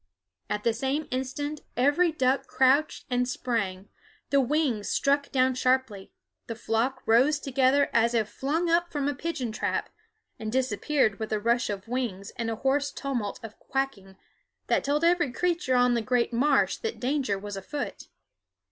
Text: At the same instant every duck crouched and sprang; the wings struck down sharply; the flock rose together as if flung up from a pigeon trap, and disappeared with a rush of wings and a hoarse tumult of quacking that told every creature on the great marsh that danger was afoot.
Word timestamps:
At 0.49 0.63
the 0.63 0.73
same 0.73 1.07
instant 1.11 1.61
every 1.77 2.11
duck 2.11 2.47
crouched 2.47 3.05
and 3.11 3.29
sprang; 3.29 3.87
the 4.31 4.41
wings 4.41 4.89
struck 4.89 5.31
down 5.31 5.53
sharply; 5.53 6.11
the 6.47 6.55
flock 6.55 7.03
rose 7.05 7.39
together 7.39 7.87
as 7.93 8.15
if 8.15 8.27
flung 8.27 8.67
up 8.67 8.91
from 8.91 9.07
a 9.07 9.13
pigeon 9.13 9.51
trap, 9.51 9.91
and 10.39 10.51
disappeared 10.51 11.19
with 11.19 11.31
a 11.31 11.39
rush 11.39 11.69
of 11.69 11.87
wings 11.87 12.31
and 12.31 12.49
a 12.49 12.55
hoarse 12.55 12.89
tumult 12.91 13.39
of 13.43 13.59
quacking 13.59 14.15
that 14.65 14.83
told 14.83 15.03
every 15.03 15.31
creature 15.31 15.75
on 15.75 15.93
the 15.93 16.01
great 16.01 16.33
marsh 16.33 16.77
that 16.77 16.99
danger 16.99 17.37
was 17.37 17.55
afoot. 17.55 18.07